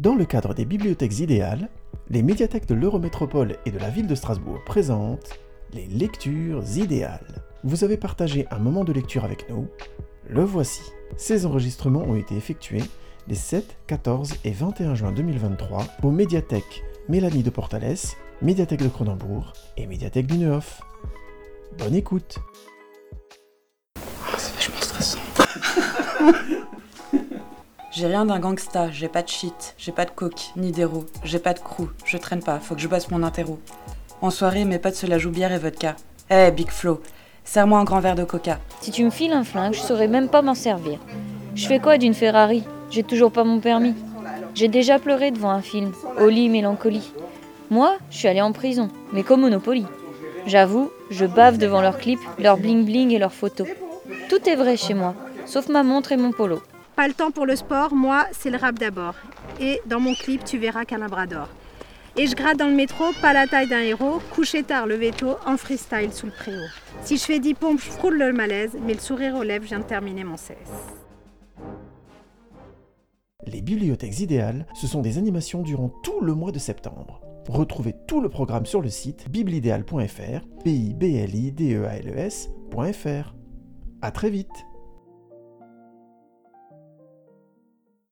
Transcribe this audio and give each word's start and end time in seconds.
Dans 0.00 0.14
le 0.14 0.24
cadre 0.24 0.54
des 0.54 0.64
bibliothèques 0.64 1.18
idéales, 1.18 1.68
les 2.08 2.22
médiathèques 2.22 2.64
de 2.64 2.74
l'Eurométropole 2.74 3.58
et 3.66 3.70
de 3.70 3.78
la 3.78 3.90
ville 3.90 4.06
de 4.06 4.14
Strasbourg 4.14 4.64
présentent 4.64 5.38
les 5.74 5.86
lectures 5.88 6.64
idéales. 6.74 7.44
Vous 7.64 7.84
avez 7.84 7.98
partagé 7.98 8.46
un 8.50 8.58
moment 8.60 8.84
de 8.84 8.94
lecture 8.94 9.26
avec 9.26 9.50
nous, 9.50 9.68
le 10.26 10.42
voici. 10.42 10.80
Ces 11.18 11.44
enregistrements 11.44 12.00
ont 12.00 12.16
été 12.16 12.34
effectués 12.34 12.82
les 13.28 13.34
7, 13.34 13.76
14 13.88 14.36
et 14.44 14.52
21 14.52 14.94
juin 14.94 15.12
2023 15.12 15.84
aux 16.02 16.10
médiathèques 16.10 16.82
Mélanie 17.10 17.42
de 17.42 17.50
Portales, 17.50 17.98
médiathèque 18.40 18.82
de 18.82 18.88
Cronenbourg 18.88 19.52
et 19.76 19.86
médiathèque 19.86 20.28
du 20.28 20.38
Neuf. 20.38 20.80
Bonne 21.76 21.94
écoute 21.94 22.38
Ah, 23.98 24.38
c'est 24.38 24.54
vachement 24.54 24.80
stressant. 24.80 25.18
J'ai 27.92 28.06
rien 28.06 28.24
d'un 28.24 28.38
gangsta, 28.38 28.88
j'ai 28.92 29.08
pas 29.08 29.22
de 29.22 29.28
shit, 29.28 29.74
j'ai 29.76 29.90
pas 29.90 30.04
de 30.04 30.12
coke, 30.12 30.52
ni 30.56 30.70
d'héros, 30.70 31.06
j'ai 31.24 31.40
pas 31.40 31.54
de 31.54 31.58
crew, 31.58 31.88
je 32.04 32.16
traîne 32.18 32.40
pas, 32.40 32.60
faut 32.60 32.76
que 32.76 32.80
je 32.80 32.86
bosse 32.86 33.10
mon 33.10 33.24
interro. 33.24 33.58
En 34.22 34.30
soirée, 34.30 34.64
mes 34.64 34.78
potes 34.78 34.94
se 34.94 35.06
la 35.06 35.18
jouent 35.18 35.32
bière 35.32 35.50
et 35.50 35.58
vodka. 35.58 35.96
Eh, 36.30 36.52
Big 36.52 36.70
Flo, 36.70 37.00
serre-moi 37.44 37.80
un 37.80 37.84
grand 37.84 37.98
verre 37.98 38.14
de 38.14 38.22
coca. 38.22 38.60
Si 38.80 38.92
tu 38.92 39.02
me 39.02 39.10
files 39.10 39.32
un 39.32 39.42
flingue, 39.42 39.74
je 39.74 39.80
saurais 39.80 40.06
même 40.06 40.28
pas 40.28 40.40
m'en 40.40 40.54
servir. 40.54 41.00
Je 41.56 41.66
fais 41.66 41.80
quoi 41.80 41.98
d'une 41.98 42.14
Ferrari? 42.14 42.62
J'ai 42.90 43.02
toujours 43.02 43.32
pas 43.32 43.42
mon 43.42 43.58
permis. 43.58 43.96
J'ai 44.54 44.68
déjà 44.68 45.00
pleuré 45.00 45.32
devant 45.32 45.50
un 45.50 45.62
film, 45.62 45.92
Oli 46.20 46.48
Mélancolie. 46.48 47.12
Moi, 47.70 47.96
je 48.10 48.18
suis 48.18 48.28
allée 48.28 48.40
en 48.40 48.52
prison, 48.52 48.88
mais 49.12 49.24
comme 49.24 49.40
Monopoly. 49.40 49.84
J'avoue, 50.46 50.92
je 51.10 51.26
bave 51.26 51.58
devant 51.58 51.80
leurs 51.80 51.98
clips, 51.98 52.20
leurs 52.38 52.56
bling 52.56 52.84
bling 52.84 53.10
et 53.10 53.18
leurs 53.18 53.32
photos. 53.32 53.66
Tout 54.28 54.48
est 54.48 54.56
vrai 54.56 54.76
chez 54.76 54.94
moi, 54.94 55.16
sauf 55.44 55.68
ma 55.68 55.82
montre 55.82 56.12
et 56.12 56.16
mon 56.16 56.30
polo. 56.30 56.62
Pas 57.00 57.08
le 57.08 57.14
temps 57.14 57.30
pour 57.30 57.46
le 57.46 57.56
sport, 57.56 57.94
moi, 57.94 58.26
c'est 58.30 58.50
le 58.50 58.58
rap 58.58 58.78
d'abord. 58.78 59.14
Et 59.58 59.80
dans 59.86 60.00
mon 60.00 60.12
clip, 60.12 60.44
tu 60.44 60.58
verras 60.58 60.84
qu'un 60.84 60.98
labrador. 60.98 61.48
Et 62.14 62.26
je 62.26 62.34
gratte 62.34 62.58
dans 62.58 62.68
le 62.68 62.74
métro, 62.74 63.04
pas 63.22 63.32
la 63.32 63.46
taille 63.46 63.70
d'un 63.70 63.80
héros, 63.80 64.20
couché 64.34 64.64
tard, 64.64 64.86
levé 64.86 65.10
tôt, 65.10 65.36
en 65.46 65.56
freestyle 65.56 66.12
sous 66.12 66.26
le 66.26 66.32
préau. 66.32 66.60
Si 67.02 67.16
je 67.16 67.24
fais 67.24 67.38
10 67.38 67.54
pompes, 67.54 67.80
je 67.80 67.88
frôle 67.88 68.18
le 68.18 68.34
malaise, 68.34 68.76
mais 68.82 68.92
le 68.92 69.00
sourire 69.00 69.34
aux 69.36 69.42
lèvres, 69.42 69.64
je 69.64 69.70
viens 69.70 69.78
de 69.78 69.84
terminer 69.84 70.24
mon 70.24 70.34
CS. 70.34 70.58
Les 73.46 73.62
bibliothèques 73.62 74.20
idéales, 74.20 74.66
ce 74.74 74.86
sont 74.86 75.00
des 75.00 75.16
animations 75.16 75.62
durant 75.62 75.88
tout 76.02 76.20
le 76.20 76.34
mois 76.34 76.52
de 76.52 76.58
septembre. 76.58 77.22
Retrouvez 77.48 77.94
tout 78.08 78.20
le 78.20 78.28
programme 78.28 78.66
sur 78.66 78.82
le 78.82 78.90
site 78.90 79.30
biblidéal.fr, 79.30 80.44
p 80.64 80.70
i 80.70 80.92
b 80.92 81.04
l 81.04 81.34
i 81.34 81.50
d 81.50 81.76
e 81.76 81.86
a 81.86 81.96
l 81.96 82.10
e 82.10 82.18
s.fr. 82.18 83.34
À 84.02 84.10
très 84.10 84.28
vite 84.28 84.66